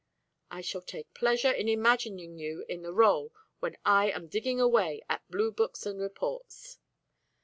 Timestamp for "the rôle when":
2.81-3.77